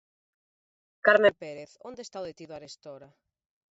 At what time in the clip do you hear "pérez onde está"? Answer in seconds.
1.41-2.17